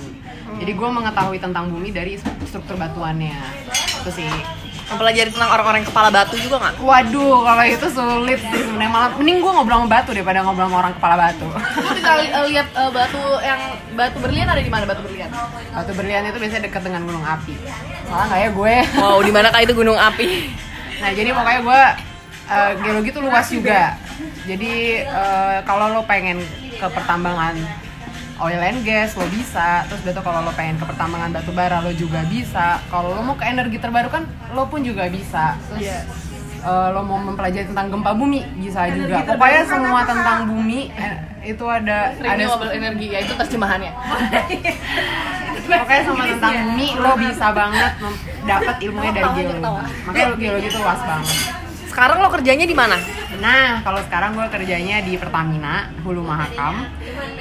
Jadi 0.62 0.72
gue 0.78 0.90
mengetahui 0.94 1.42
tentang 1.42 1.74
bumi 1.74 1.90
dari 1.90 2.22
struktur 2.46 2.78
batuannya. 2.78 3.34
Itu 4.06 4.12
sih. 4.14 4.30
Mempelajari 4.92 5.30
tentang 5.32 5.52
orang-orang 5.56 5.88
kepala 5.88 6.12
batu 6.12 6.36
juga 6.36 6.60
nggak? 6.60 6.74
Waduh, 6.84 7.48
kalau 7.48 7.64
itu 7.64 7.88
sulit 7.88 8.40
sih 8.44 8.62
sebenarnya. 8.68 8.92
Malah 8.92 9.10
mending 9.16 9.38
gue 9.40 9.52
ngobrol 9.56 9.78
sama 9.80 9.88
batu 9.88 10.10
daripada 10.12 10.44
ngobrol 10.44 10.68
sama 10.68 10.78
orang 10.84 10.94
kepala 11.00 11.16
batu. 11.16 11.48
Lu 11.80 11.90
bisa 11.96 12.12
li- 12.20 12.34
lihat 12.52 12.68
eh, 12.76 12.92
batu 12.92 13.22
yang 13.40 13.62
batu 13.96 14.18
berlian 14.20 14.48
ada 14.52 14.60
di 14.60 14.68
mana 14.68 14.84
batu 14.84 15.02
berlian? 15.08 15.32
Batu 15.72 15.92
berlian 15.96 16.28
itu 16.28 16.38
biasanya 16.38 16.64
dekat 16.68 16.82
dengan 16.84 17.02
gunung 17.08 17.24
api. 17.24 17.56
Salah 18.12 18.26
nggak 18.28 18.40
ya 18.44 18.50
gue? 18.52 18.74
Wow, 19.00 19.20
di 19.24 19.32
mana 19.32 19.48
kah 19.48 19.62
itu 19.64 19.74
gunung 19.74 19.96
api? 19.96 20.28
Nah 21.00 21.10
jadi 21.16 21.30
pokoknya 21.32 21.62
gue 21.64 21.82
eh, 22.52 22.72
geologi 22.84 23.10
tuh 23.16 23.22
luas 23.24 23.48
juga. 23.48 23.96
Jadi 24.44 24.74
eh, 25.08 25.58
kalau 25.64 25.88
lo 25.96 26.04
pengen 26.04 26.44
ke 26.76 26.88
pertambangan 26.92 27.56
oil 28.42 28.62
and 28.62 28.82
gas 28.82 29.14
lo 29.14 29.26
bisa. 29.30 29.86
Terus 29.88 30.02
betul 30.02 30.26
kalau 30.26 30.42
lo 30.42 30.52
pengen 30.58 30.82
ke 30.82 30.86
pertambangan 30.90 31.30
batu 31.32 31.54
bara 31.54 31.80
lo 31.80 31.94
juga 31.94 32.26
bisa. 32.26 32.82
Kalau 32.90 33.14
lo 33.14 33.22
mau 33.22 33.38
ke 33.38 33.46
energi 33.46 33.78
terbarukan 33.78 34.26
lo 34.58 34.66
pun 34.68 34.82
juga 34.82 35.06
bisa. 35.08 35.56
Terus 35.70 35.88
eh, 36.62 36.88
lo 36.94 37.02
mau 37.06 37.18
mempelajari 37.18 37.66
tentang 37.70 37.90
gempa 37.90 38.12
bumi 38.14 38.42
bisa 38.62 38.86
juga 38.94 39.26
pokoknya 39.26 39.62
semua 39.66 40.02
tentang 40.06 40.46
bumi 40.46 40.94
eh, 40.94 41.16
itu 41.42 41.66
ada 41.66 42.14
ada 42.14 42.38
renewable 42.38 42.70
energy 42.70 43.08
ya 43.10 43.20
itu 43.26 43.34
terjemahannya 43.34 43.92
pokoknya 45.66 46.02
sama 46.06 46.24
tentang 46.30 46.54
bumi 46.70 46.88
lo 47.02 47.12
bisa 47.18 47.48
banget 47.50 47.92
dapat 48.46 48.76
ilmunya 48.78 49.12
dari 49.14 49.30
geologi 49.42 49.58
makanya 50.06 50.26
lo 50.30 50.36
geologi 50.38 50.68
itu 50.70 50.80
luas 50.80 51.02
banget 51.02 51.38
Sekarang 51.92 52.24
lo 52.24 52.32
kerjanya 52.32 52.64
di 52.64 52.72
mana? 52.72 52.96
Nah, 53.42 53.82
kalau 53.82 53.98
sekarang 54.06 54.38
gue 54.38 54.48
kerjanya 54.54 55.02
di 55.02 55.18
Pertamina 55.18 55.90
Hulu 56.06 56.22
Mahakam. 56.22 56.86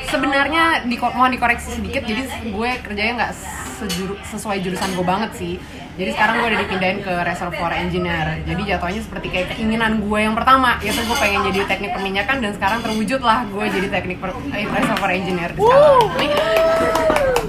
Sebenarnya 0.09 0.89
di, 0.89 0.97
mohon 0.97 1.29
dikoreksi 1.29 1.77
sedikit, 1.77 2.09
jadi 2.09 2.25
gue 2.49 2.71
kerjanya 2.81 3.13
nggak 3.21 3.35
sejuru- 3.81 4.21
sesuai 4.23 4.61
jurusan 4.61 4.93
gue 4.93 5.03
banget 5.03 5.31
sih. 5.35 5.55
Jadi 5.97 6.11
sekarang 6.11 6.35
gue 6.39 6.49
udah 6.49 6.61
dipindahin 6.61 6.99
ke 7.01 7.13
reservoir 7.21 7.73
engineer. 7.75 8.41
Jadi 8.43 8.63
jatuhnya 8.67 9.01
seperti 9.01 9.27
kayak 9.29 9.47
keinginan 9.51 10.01
gue 10.01 10.19
yang 10.19 10.33
pertama, 10.33 10.77
yaitu 10.79 11.01
gue 11.01 11.17
pengen 11.17 11.41
jadi 11.45 11.67
teknik 11.67 11.91
perminyakan 11.93 12.37
dan 12.39 12.51
sekarang 12.53 12.79
terwujud 12.81 13.21
lah 13.21 13.45
gue 13.45 13.65
jadi 13.67 13.89
teknik 13.91 14.17
per, 14.17 14.31
eh, 14.51 14.65
reservoir 14.67 15.11
engineer. 15.11 15.51
Sekarang. 15.53 15.99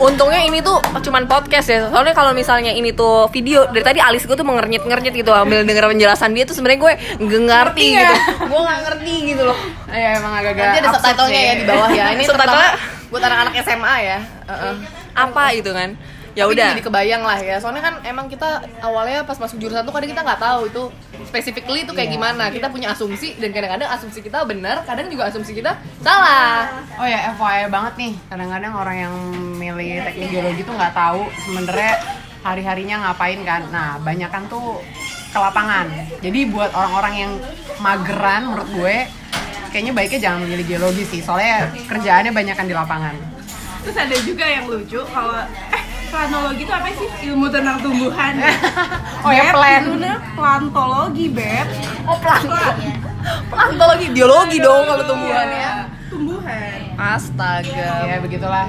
Untungnya 0.01 0.41
ini 0.41 0.59
tuh 0.59 0.81
cuman 0.81 1.29
podcast 1.29 1.67
ya. 1.69 1.79
Soalnya 1.87 2.11
kalau 2.11 2.33
misalnya 2.33 2.73
ini 2.73 2.89
tuh 2.89 3.29
video 3.29 3.69
dari 3.69 3.85
tadi 3.85 3.99
alis 4.01 4.25
gue 4.25 4.33
tuh 4.33 4.43
mengernyit-ngernyit 4.43 5.13
gitu 5.13 5.29
ambil 5.29 5.61
denger 5.61 5.85
penjelasan 5.87 6.33
dia 6.33 6.41
tuh 6.41 6.57
sebenarnya 6.57 6.79
gue 6.81 6.93
nggak 7.21 7.41
ngerti 7.45 7.85
gitu. 7.93 8.15
gue 8.41 8.59
nggak 8.59 8.79
ngerti 8.81 9.13
gitu 9.29 9.43
loh. 9.45 9.57
Ya 9.87 10.17
emang 10.17 10.33
agak-agak 10.33 10.65
nanti 10.65 10.79
ada 10.79 10.89
subtitlenya 10.91 11.41
ya 11.41 11.53
di 11.53 11.65
bawah 11.65 11.89
ya 11.91 12.05
ini 12.11 12.23
terutama 12.29 12.65
buat 13.07 13.21
anak-anak 13.21 13.53
SMA 13.61 13.95
ya 14.01 14.19
Heeh. 14.47 14.73
Apa 15.13 15.43
gitu 15.53 15.69
kan? 15.69 15.89
Ya 16.31 16.47
Tapi 16.47 16.55
udah. 16.55 16.69
jadi 16.71 16.83
kebayang 16.83 17.23
lah 17.27 17.39
ya 17.43 17.59
soalnya 17.59 17.83
kan 17.83 17.99
emang 18.07 18.31
kita 18.31 18.63
awalnya 18.79 19.27
pas 19.27 19.35
masuk 19.35 19.59
jurusan 19.59 19.83
tuh 19.83 19.91
kadang 19.91 20.15
kita 20.15 20.23
nggak 20.23 20.39
tahu 20.39 20.61
itu 20.71 20.83
specifically 21.27 21.83
itu 21.83 21.91
kayak 21.91 22.07
gimana 22.07 22.47
kita 22.47 22.71
punya 22.71 22.95
asumsi 22.95 23.35
dan 23.35 23.51
kadang-kadang 23.51 23.91
asumsi 23.91 24.23
kita 24.23 24.47
benar 24.47 24.79
kadang 24.87 25.11
juga 25.11 25.27
asumsi 25.27 25.51
kita 25.51 25.75
salah 25.99 26.71
Oh 26.95 27.07
ya 27.07 27.33
FYI 27.33 27.67
banget 27.67 27.93
nih, 27.97 28.13
kadang-kadang 28.29 28.73
orang 28.77 28.97
yang 28.99 29.13
milih 29.57 30.05
teknik 30.05 30.29
geologi 30.29 30.61
tuh 30.61 30.75
nggak 30.77 30.93
tahu 30.93 31.25
sebenarnya 31.47 31.93
hari-harinya 32.41 32.95
ngapain 33.09 33.39
kan. 33.41 33.61
Nah, 33.73 33.97
banyak 34.01 34.29
kan 34.29 34.45
tuh 34.45 34.77
ke 35.31 35.37
lapangan. 35.39 35.87
Jadi 36.21 36.39
buat 36.51 36.69
orang-orang 36.75 37.13
yang 37.17 37.31
mageran 37.79 38.53
menurut 38.53 38.69
gue 38.69 38.95
kayaknya 39.71 39.93
baiknya 39.95 40.19
jangan 40.19 40.39
memilih 40.45 40.65
geologi 40.67 41.03
sih, 41.07 41.21
soalnya 41.23 41.71
kerjaannya 41.87 42.31
banyak 42.35 42.53
kan 42.53 42.67
di 42.67 42.75
lapangan. 42.75 43.15
Terus 43.81 43.97
ada 43.97 44.15
juga 44.21 44.45
yang 44.45 44.69
lucu 44.69 44.99
kalau 45.09 45.41
eh 45.73 45.83
planologi 46.11 46.61
itu 46.67 46.73
apa 46.75 46.87
sih? 46.91 47.07
Ilmu 47.31 47.47
tentang 47.47 47.77
tumbuhan. 47.79 48.33
Oh 49.21 49.29
ya, 49.29 49.53
plan. 49.53 49.85
itu 49.85 50.01
plantologi, 50.33 51.29
Beb. 51.29 51.67
Oh 52.09 52.17
planto. 52.17 52.57
Plantologi 53.53 54.09
biologi 54.09 54.57
dong 54.57 54.89
kalau 54.89 55.05
tumbuhannya. 55.05 55.93
Tumbuhan. 56.09 56.97
Astaga. 56.97 58.09
Ya 58.09 58.17
begitulah. 58.17 58.65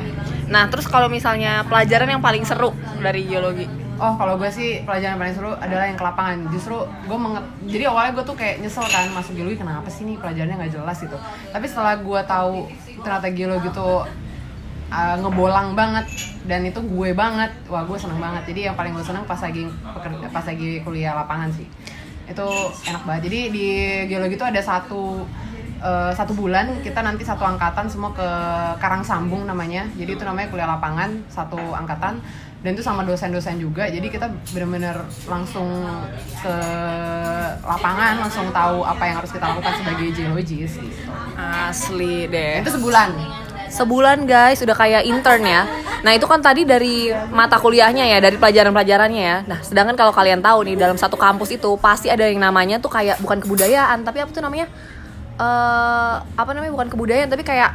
Nah, 0.52 0.68
terus 0.68 0.84
kalau 0.84 1.08
misalnya 1.08 1.64
pelajaran 1.64 2.04
yang 2.04 2.20
paling 2.20 2.44
seru 2.44 2.76
dari 3.00 3.24
geologi? 3.24 3.64
Oh 3.96 4.12
kalau 4.20 4.36
gue 4.36 4.52
sih 4.52 4.84
pelajaran 4.84 5.16
paling 5.16 5.36
seru 5.40 5.56
adalah 5.56 5.88
yang 5.88 5.96
ke 5.96 6.04
lapangan. 6.04 6.52
Justru 6.52 6.84
gue 6.84 7.18
menget, 7.18 7.44
jadi 7.72 7.84
awalnya 7.88 8.12
gue 8.20 8.24
tuh 8.28 8.36
kayak 8.36 8.60
nyesel 8.60 8.84
kan 8.92 9.08
masuk 9.16 9.32
geologi 9.32 9.56
kenapa 9.56 9.88
sih 9.88 10.04
nih 10.04 10.20
pelajarannya 10.20 10.56
nggak 10.60 10.72
jelas 10.76 11.00
gitu. 11.00 11.16
Tapi 11.48 11.64
setelah 11.64 11.96
gue 11.96 12.20
tahu 12.28 12.68
ternyata 13.00 13.28
geologi 13.32 13.72
tuh 13.72 14.04
uh, 14.92 15.16
ngebolang 15.24 15.72
banget 15.72 16.06
dan 16.44 16.60
itu 16.68 16.84
gue 16.84 17.10
banget, 17.16 17.50
wah 17.72 17.82
gue 17.88 17.96
seneng 17.96 18.20
banget. 18.20 18.52
Jadi 18.52 18.60
yang 18.68 18.76
paling 18.76 18.92
gue 18.92 19.04
seneng 19.04 19.24
pas 19.24 19.40
lagi 19.40 19.64
pekerja, 19.66 20.26
pas 20.28 20.44
lagi 20.44 20.70
kuliah 20.84 21.16
lapangan 21.16 21.48
sih. 21.56 21.66
Itu 22.28 22.46
enak 22.86 23.02
banget. 23.08 23.22
Jadi 23.32 23.40
di 23.50 23.68
geologi 24.12 24.36
tuh 24.36 24.48
ada 24.52 24.60
satu 24.60 25.24
uh, 25.82 26.12
satu 26.14 26.32
bulan 26.36 26.84
kita 26.84 27.02
nanti 27.02 27.26
satu 27.26 27.42
angkatan 27.42 27.90
semua 27.90 28.12
ke 28.14 28.28
Karang 28.78 29.02
Sambung 29.02 29.48
namanya. 29.48 29.88
Jadi 29.96 30.20
itu 30.20 30.22
namanya 30.22 30.52
kuliah 30.52 30.68
lapangan 30.70 31.24
satu 31.26 31.58
angkatan 31.74 32.22
dan 32.62 32.78
itu 32.78 32.82
sama 32.82 33.02
dosen-dosen 33.02 33.58
juga. 33.58 33.90
Jadi 33.90 34.06
kita 34.06 34.30
benar-benar 34.54 35.02
langsung 35.26 35.66
ke 36.38 36.56
lapangan, 37.66 38.22
langsung 38.22 38.54
tahu 38.54 38.86
apa 38.86 39.02
yang 39.10 39.16
harus 39.18 39.34
kita 39.34 39.50
lakukan 39.50 39.74
sebagai 39.82 40.08
geologis 40.14 40.78
gitu. 40.78 41.10
Asli 41.34 42.30
deh. 42.30 42.62
Itu 42.62 42.78
sebulan. 42.78 43.41
Sebulan 43.72 44.28
guys, 44.28 44.60
udah 44.60 44.76
kayak 44.76 45.08
intern 45.08 45.48
ya. 45.48 45.64
Nah 46.04 46.12
itu 46.12 46.28
kan 46.28 46.44
tadi 46.44 46.68
dari 46.68 47.08
mata 47.32 47.56
kuliahnya 47.56 48.04
ya, 48.04 48.18
dari 48.20 48.36
pelajaran-pelajarannya 48.36 49.22
ya. 49.24 49.38
Nah 49.48 49.64
sedangkan 49.64 49.96
kalau 49.96 50.12
kalian 50.12 50.44
tahu 50.44 50.68
nih 50.68 50.76
dalam 50.76 51.00
satu 51.00 51.16
kampus 51.16 51.56
itu 51.56 51.72
pasti 51.80 52.12
ada 52.12 52.28
yang 52.28 52.36
namanya 52.36 52.76
tuh 52.76 52.92
kayak 52.92 53.16
bukan 53.24 53.40
kebudayaan, 53.40 54.04
tapi 54.04 54.20
apa 54.20 54.30
tuh 54.30 54.44
namanya? 54.44 54.68
eh 55.32 56.14
apa 56.36 56.50
namanya 56.52 56.76
bukan 56.76 56.88
kebudayaan 56.92 57.32
tapi 57.32 57.40
kayak 57.40 57.72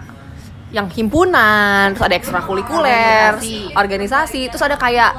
yang 0.69 0.85
himpunan, 0.93 1.95
terus 1.95 2.05
ada 2.05 2.15
ekstrakurikuler, 2.19 3.33
Organisasi. 3.39 3.73
organisasi, 3.73 4.41
terus 4.53 4.61
ada 4.61 4.77
kayak 4.77 5.11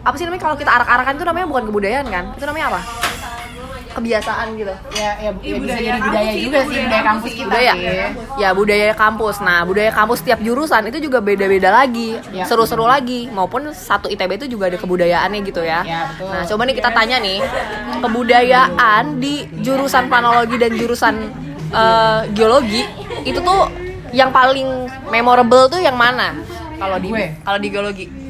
apa 0.00 0.14
sih 0.16 0.24
namanya 0.24 0.42
kalau 0.48 0.56
kita 0.56 0.70
arak-arakan 0.72 1.12
itu 1.18 1.24
namanya 1.28 1.46
bukan 1.50 1.64
kebudayaan 1.68 2.06
kan? 2.08 2.24
Itu 2.38 2.48
namanya 2.48 2.66
apa? 2.72 2.80
Kebiasaan 3.92 4.46
gitu. 4.56 4.74
Ya, 4.96 5.10
ya, 5.20 5.30
ya 5.30 5.30
bisa 5.36 5.56
budaya 5.60 5.80
jadi 5.80 6.00
budaya 6.00 6.32
juga 6.32 6.60
sih, 6.64 6.80
budaya 6.80 6.84
budaya 6.88 7.02
kampus 7.04 7.32
kita 7.32 7.46
budaya 7.48 7.72
sih. 7.72 7.86
ya 8.40 8.48
budaya 8.56 8.88
kampus. 8.96 9.36
Nah 9.44 9.58
budaya 9.68 9.90
kampus 9.92 10.18
setiap 10.24 10.40
jurusan 10.40 10.82
itu 10.88 10.98
juga 11.04 11.18
beda-beda 11.20 11.68
lagi. 11.68 12.16
Ya. 12.32 12.44
seru-seru 12.48 12.88
lagi. 12.88 13.28
Maupun 13.28 13.70
satu 13.76 14.08
itb 14.08 14.30
itu 14.40 14.46
juga 14.56 14.72
ada 14.72 14.78
kebudayaannya 14.80 15.40
gitu 15.44 15.60
ya. 15.60 15.84
Ya, 15.84 16.00
betul. 16.16 16.32
nah 16.32 16.42
coba 16.48 16.62
nih 16.64 16.76
kita 16.80 16.90
tanya 16.90 17.16
nih. 17.20 17.38
Kebudayaan 18.00 19.04
di 19.20 19.34
jurusan 19.60 20.08
planologi 20.08 20.56
dan 20.56 20.72
jurusan 20.74 21.14
eh, 21.70 22.20
geologi 22.32 22.82
itu 23.28 23.38
tuh 23.44 23.68
yang 24.12 24.28
paling 24.32 24.88
memorable 25.08 25.68
tuh 25.68 25.80
yang 25.80 25.96
mana? 25.96 26.36
Kalau 26.76 26.96
di 26.98 27.08
kalau 27.44 27.58
di 27.60 27.68
geologi 27.70 28.21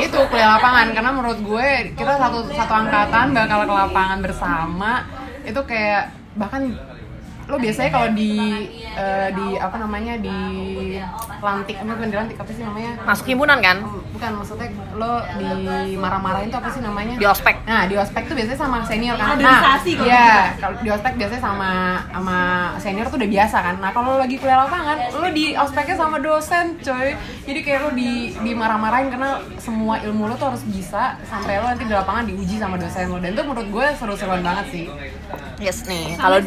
itu 0.00 0.18
kuliah 0.28 0.56
lapangan. 0.58 0.86
Karena 0.92 1.10
menurut 1.14 1.38
gue 1.40 1.68
kita 1.96 2.12
satu 2.20 2.38
satu 2.52 2.72
angkatan 2.72 3.32
bakal 3.32 3.64
ke 3.64 3.74
lapangan 3.74 4.18
bersama. 4.20 4.92
Itu 5.44 5.60
kayak 5.64 6.12
bahkan 6.36 6.76
lo 7.50 7.58
biasanya 7.58 7.90
kalau 7.90 8.08
di 8.14 8.32
eh, 8.94 9.28
di 9.34 9.46
apa 9.58 9.76
namanya 9.76 10.14
di 10.16 10.36
lantik 11.40 11.76
apa 11.76 11.92
bukan 11.96 12.08
di 12.08 12.16
lantik 12.16 12.36
apa 12.38 12.50
sih 12.52 12.62
namanya 12.62 12.90
masuk 13.02 13.26
himpunan 13.26 13.58
kan 13.58 13.76
bukan 14.14 14.30
maksudnya 14.36 14.68
lo 14.94 15.12
di 15.34 15.48
marah-marahin 15.96 16.48
tuh 16.48 16.60
apa 16.60 16.68
sih 16.70 16.80
namanya 16.80 17.14
di 17.16 17.26
ospek 17.26 17.56
Nah, 17.66 17.86
di 17.86 17.94
ospek 17.94 18.26
tuh 18.26 18.34
biasanya 18.34 18.58
sama 18.58 18.78
senior 18.82 19.14
kan. 19.14 19.38
Nah, 19.38 19.62
kalau 19.62 20.10
Iya, 20.10 20.32
kalau 20.58 20.74
di 20.82 20.90
ospek 20.90 21.12
biasanya 21.14 21.42
sama 21.42 21.70
sama 22.10 22.38
senior 22.82 23.06
tuh 23.06 23.18
udah 23.22 23.30
biasa 23.30 23.56
kan. 23.62 23.74
Nah, 23.78 23.90
kalau 23.94 24.06
lo 24.10 24.18
lagi 24.18 24.36
kuliah 24.36 24.58
lapangan, 24.66 24.96
lo 25.14 25.28
di 25.30 25.46
ospeknya 25.54 25.96
sama 25.96 26.16
dosen, 26.18 26.66
coy. 26.82 27.14
Jadi 27.46 27.60
kayak 27.62 27.80
lo 27.86 27.90
di 27.94 28.34
dimarah-marahin 28.36 29.08
karena 29.08 29.38
semua 29.56 30.02
ilmu 30.02 30.26
lo 30.26 30.34
tuh 30.34 30.50
harus 30.50 30.66
bisa 30.66 31.14
sampai 31.24 31.62
lo 31.62 31.70
nanti 31.70 31.86
di 31.86 31.94
lapangan 31.94 32.26
diuji 32.26 32.56
sama 32.58 32.74
dosen 32.74 33.06
lo. 33.06 33.22
Dan 33.22 33.32
itu 33.32 33.42
menurut 33.46 33.68
gue 33.70 33.86
seru-seruan 33.96 34.42
banget 34.42 34.66
sih. 34.74 34.84
Yes 35.60 35.84
nih, 35.84 36.16
kalau 36.16 36.40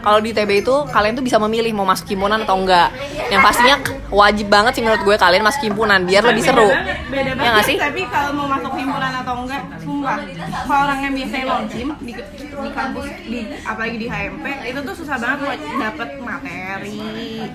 kalau 0.00 0.18
di 0.18 0.30
TB 0.30 0.50
itu 0.60 0.74
kalian 0.86 1.14
tuh 1.14 1.22
bisa 1.22 1.38
memilih 1.38 1.70
mau 1.70 1.82
masuk 1.82 2.06
himpunan 2.08 2.42
atau 2.42 2.58
enggak. 2.58 2.90
Yang 3.26 3.40
pastinya 3.40 3.76
wajib 4.08 4.46
banget 4.46 4.72
sih 4.74 4.82
menurut 4.82 5.02
gue 5.02 5.16
kalian 5.16 5.42
masuk 5.42 5.62
himpunan 5.62 6.02
biar 6.02 6.22
lebih 6.22 6.42
seru. 6.42 6.66
beda 7.06 7.22
Ya 7.22 7.32
banget 7.32 7.52
nggak 7.52 7.64
sih? 7.64 7.76
tapi 7.76 8.02
kalau 8.06 8.30
mau 8.34 8.46
masuk 8.48 8.72
himpunan 8.74 9.12
atau 9.16 9.34
enggak 9.40 9.62
sumpah 9.78 10.18
kalau 10.66 10.82
orang 10.82 10.98
yang 11.00 11.12
biasanya 11.14 11.44
logim 11.48 11.88
di, 12.00 12.12
di 12.34 12.70
kampus 12.72 13.06
di 13.22 13.38
apalagi 13.62 13.96
di 13.96 14.06
HMP 14.06 14.44
itu 14.66 14.80
tuh 14.82 14.94
susah 14.96 15.16
banget 15.16 15.38
buat 15.40 15.58
dapet 15.78 16.08
materi 16.18 16.98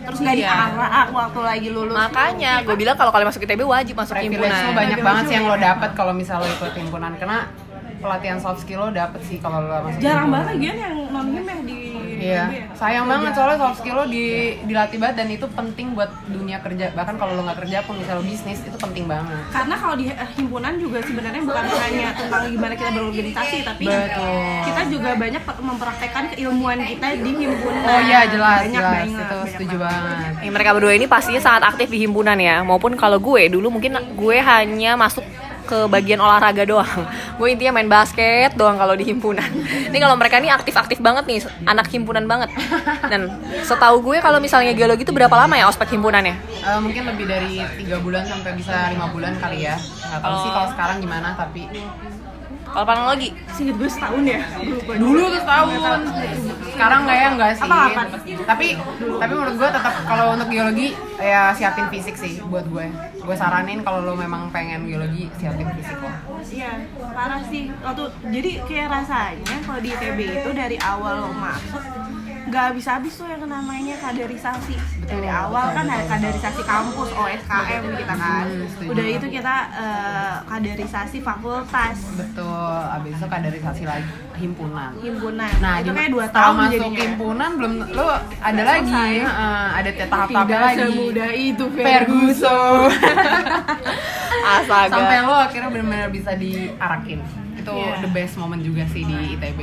terus 0.02 0.18
nggak 0.18 0.36
Iya. 0.38 0.48
diarah 0.48 1.08
waktu 1.12 1.40
lagi 1.42 1.68
lulus 1.70 1.92
Makanya 1.94 2.52
gue 2.64 2.76
bilang 2.76 2.96
kalau 2.96 3.12
kalian 3.12 3.28
masuk 3.28 3.44
ITB 3.44 3.62
wajib 3.62 3.96
masuk 3.96 4.16
himpunan. 4.16 4.72
banyak 4.72 5.00
banget 5.00 5.24
sih 5.26 5.36
yang 5.36 5.46
lo 5.46 5.56
dapet 5.56 5.90
kalau 5.92 6.14
misalnya 6.14 6.48
lo 6.48 6.56
ikut 6.56 6.72
himpunan 6.74 7.12
karena 7.18 7.40
pelatihan 8.02 8.38
soft 8.38 8.60
skill 8.60 8.82
lo 8.82 8.90
dapet 8.92 9.22
sih 9.24 9.38
kalau 9.38 9.62
lo 9.62 9.86
masuk 9.86 10.02
jarang 10.02 10.28
banget 10.28 10.48
lagi 10.52 10.66
yang 10.68 10.80
non 11.08 11.28
him 11.30 11.46
yang 11.46 11.62
di 11.64 11.78
Iya, 12.22 12.54
ya. 12.54 12.70
sayang 12.78 13.10
banget 13.10 13.34
soalnya 13.34 13.58
soft 13.60 13.82
skill 13.82 13.98
lo 13.98 14.06
di 14.06 14.26
dilatih 14.62 14.98
banget 14.98 15.16
dan 15.18 15.28
itu 15.32 15.50
penting 15.50 15.88
buat 15.92 16.06
dunia 16.28 16.62
kerja. 16.62 16.94
Bahkan 16.94 17.18
kalau 17.18 17.34
lo 17.34 17.42
nggak 17.42 17.60
kerja 17.60 17.82
pun 17.82 17.98
misalnya 17.98 18.22
bisnis 18.22 18.62
itu 18.62 18.78
penting 18.78 19.06
banget. 19.06 19.42
karena 19.50 19.74
kalau 19.76 19.96
di 19.96 20.06
eh, 20.08 20.30
himpunan 20.32 20.74
juga 20.78 21.02
sebenarnya 21.02 21.42
bukan 21.42 21.66
hanya 21.66 22.08
tentang 22.14 22.42
gimana 22.48 22.74
kita 22.76 22.90
berorganisasi 22.92 23.58
tapi 23.64 23.84
Betul. 23.86 24.38
kita 24.64 24.82
juga 24.88 25.10
banyak 25.16 25.42
mempraktekkan 25.42 26.24
keilmuan 26.32 26.78
kita 26.80 27.08
di 27.18 27.32
himpunan 27.36 27.82
Oh 27.84 28.00
iya 28.00 28.22
jelas, 28.28 28.60
banyak 28.62 28.74
jelas 28.76 28.94
banget 28.94 29.10
itu 29.10 29.26
banyak 29.26 29.52
setuju 29.52 29.76
banget. 29.80 30.02
banget. 30.04 30.34
Nih, 30.38 30.52
mereka 30.52 30.70
berdua 30.72 30.94
ini 30.94 31.06
pastinya 31.08 31.42
sangat 31.42 31.64
aktif 31.68 31.88
di 31.88 32.00
himpunan 32.00 32.38
ya. 32.38 32.62
Maupun 32.62 32.94
kalau 32.94 33.18
gue 33.18 33.50
dulu 33.50 33.68
mungkin 33.72 33.92
gue 33.98 34.38
hanya 34.40 34.94
masuk 34.94 35.26
ke 35.72 35.88
bagian 35.88 36.20
olahraga 36.20 36.68
doang. 36.68 37.08
Gue 37.40 37.56
intinya 37.56 37.80
main 37.80 37.88
basket 37.88 38.52
doang 38.60 38.76
kalau 38.76 38.92
di 38.92 39.08
himpunan. 39.08 39.48
Ini 39.88 39.98
kalau 40.04 40.20
mereka 40.20 40.44
ini 40.44 40.52
aktif-aktif 40.52 41.00
banget 41.00 41.24
nih, 41.24 41.40
anak 41.64 41.88
himpunan 41.88 42.28
banget. 42.28 42.52
Dan 43.08 43.32
setahu 43.64 44.04
gue 44.04 44.20
kalau 44.20 44.44
misalnya 44.44 44.76
geologi 44.76 45.08
itu 45.08 45.16
berapa 45.16 45.32
lama 45.32 45.56
ya 45.56 45.72
ospek 45.72 45.96
himpunannya? 45.96 46.36
Eh, 46.36 46.80
mungkin 46.84 47.08
lebih 47.08 47.26
dari 47.26 47.64
tiga 47.80 48.04
bulan 48.04 48.28
sampai 48.28 48.52
bisa 48.60 48.92
lima 48.92 49.08
bulan 49.16 49.40
kali 49.40 49.64
ya. 49.64 49.80
Nggak 50.12 50.22
tahu 50.22 50.36
sih 50.36 50.44
Oh. 50.44 50.54
kalau 50.54 50.68
sekarang 50.70 50.98
gimana 51.00 51.28
tapi 51.34 51.64
Kalau 52.64 52.88
planologi? 52.88 53.36
Singkat 53.52 53.76
gue 53.76 53.90
setahun 53.90 54.24
ya. 54.26 54.40
Dulu 54.96 55.24
tuh 55.30 55.44
tahun 55.44 55.68
sekarang 56.72 57.00
nggak 57.04 57.18
ya 57.18 57.28
nggak 57.34 57.52
sih 57.54 57.68
Apa-apa? 57.68 58.02
tapi 58.42 58.68
tapi 59.20 59.32
menurut 59.34 59.56
gue 59.56 59.70
tetap 59.70 59.94
kalau 60.02 60.26
untuk 60.32 60.48
geologi 60.48 60.88
ya 61.18 61.52
siapin 61.52 61.86
fisik 61.88 62.16
sih 62.16 62.40
buat 62.42 62.64
gue 62.66 62.88
gue 63.18 63.36
saranin 63.36 63.84
kalau 63.84 64.02
lo 64.02 64.16
memang 64.16 64.48
pengen 64.50 64.88
geologi 64.88 65.28
siapin 65.36 65.68
fisik 65.74 66.00
lo 66.00 66.10
Iya, 66.42 66.72
parah 67.12 67.44
sih. 67.44 67.70
Waktu 67.78 68.04
jadi 68.30 68.52
kayak 68.64 68.88
rasanya 68.90 69.56
kalau 69.62 69.80
di 69.80 69.90
ITB 69.90 70.20
itu 70.34 70.50
dari 70.52 70.78
awal 70.82 71.14
lo 71.20 71.30
masuk 71.30 71.84
nggak 72.48 72.64
habis-habis 72.74 73.14
tuh 73.14 73.28
yang 73.30 73.46
namanya 73.46 73.96
kaderisasi. 74.02 74.76
Dari 75.06 75.30
awal 75.30 75.76
kan 75.76 75.86
ada 75.86 76.06
kaderisasi 76.08 76.62
kampus 76.64 77.10
OSKM 77.14 77.84
kita 78.00 78.16
kan. 78.16 78.46
Hmm, 78.48 78.90
udah 78.90 79.06
itu 79.06 79.28
kita 79.30 79.56
eh, 79.76 80.34
kaderisasi 80.48 81.18
fakultas. 81.22 81.98
Betul. 82.18 82.80
Abis 82.92 83.14
itu 83.20 83.28
kaderisasi 83.28 83.84
lagi 83.86 84.12
himpunan. 84.42 84.92
Himpunan. 84.98 85.54
Nah, 85.62 85.74
itu 85.86 85.92
kayak 85.94 86.10
dua 86.10 86.26
tahun 86.34 86.56
masuk 86.58 86.74
jadinya. 86.74 87.00
himpunan 87.06 87.50
belum 87.62 87.74
lo 87.94 88.10
ada 88.42 88.64
lagi, 88.66 89.06
heeh, 89.22 89.66
ada 89.78 89.90
tahap-tahapnya 89.94 90.42
tidak 90.42 90.62
lagi. 90.66 90.80
semudah 90.82 91.30
itu 91.38 91.66
Ferguson. 91.78 92.90
Astaga. 94.58 94.90
Sampai 94.90 95.18
lo 95.22 95.36
akhirnya 95.38 95.70
benar-benar 95.70 96.10
bisa 96.10 96.32
diarakin. 96.34 97.20
Itu 97.62 97.74
Iya. 97.78 98.02
the 98.02 98.10
best 98.10 98.34
moment 98.42 98.62
juga 98.66 98.84
sih 98.90 99.06
di 99.06 99.16
ITB. 99.38 99.60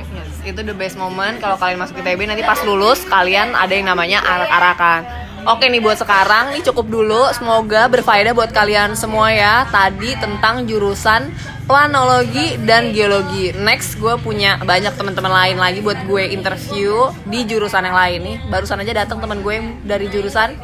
itu 0.47 0.61
the 0.65 0.77
best 0.77 0.97
moment. 0.97 1.43
Kalau 1.43 1.59
kalian 1.59 1.83
masuk 1.83 2.01
ITB 2.01 2.25
nanti 2.25 2.47
pas 2.47 2.63
lulus 2.63 3.03
kalian 3.05 3.53
ada 3.53 3.73
yang 3.75 3.91
namanya 3.91 4.23
arak-arakan. 4.23 5.01
Oke 5.47 5.71
nih 5.71 5.79
buat 5.83 5.99
sekarang 5.99 6.55
nih 6.55 6.63
cukup 6.67 6.87
dulu. 6.87 7.23
Semoga 7.35 7.87
berfaedah 7.91 8.35
buat 8.35 8.51
kalian 8.51 8.95
semua 8.95 9.31
ya. 9.31 9.67
Tadi 9.71 10.15
tentang 10.19 10.67
jurusan 10.67 11.31
planologi 11.65 12.59
dan 12.65 12.91
geologi. 12.95 13.53
Next 13.55 13.97
gue 13.99 14.15
punya 14.19 14.59
banyak 14.63 14.95
teman-teman 14.97 15.31
lain 15.31 15.57
lagi 15.61 15.81
buat 15.83 16.01
gue 16.07 16.33
interview 16.33 17.13
di 17.29 17.45
jurusan 17.45 17.85
yang 17.85 17.97
lain 17.97 18.21
nih. 18.25 18.37
Barusan 18.51 18.81
aja 18.83 19.05
datang 19.05 19.21
teman 19.21 19.41
gue 19.43 19.57
dari 19.85 20.07
jurusan 20.09 20.55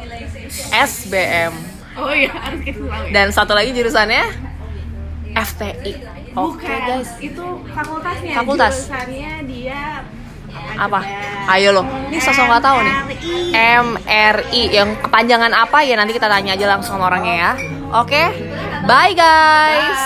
SBM 0.71 1.75
oh 1.95 2.11
iya 2.11 2.31
harus 2.31 2.61
kita 2.63 2.79
ya 2.83 3.11
dan 3.11 3.27
satu 3.31 3.55
lagi 3.55 3.71
jurusannya 3.71 4.23
FTI 5.35 5.93
Oke 6.35 6.67
bukan 6.67 6.79
guys 6.83 7.11
itu 7.23 7.45
fakultasnya 7.71 8.33
Fakultas. 8.35 8.75
jurusannya 8.75 9.33
dia 9.47 10.03
apa? 10.75 10.99
Ayo 11.51 11.71
loh, 11.71 11.85
ini 12.11 12.19
sosok 12.19 12.47
nggak 12.47 12.63
tahu 12.63 12.77
nih. 12.83 12.95
MRI. 13.83 14.63
Yang 14.71 14.89
kepanjangan 15.03 15.51
apa 15.55 15.83
ya 15.87 15.95
nanti 15.95 16.11
kita 16.15 16.27
tanya 16.27 16.55
aja 16.55 16.65
langsung 16.75 16.99
sama 16.99 17.07
orangnya 17.07 17.35
ya. 17.35 17.51
Oke, 17.95 18.23
bye 18.83 19.15
guys. 19.15 20.01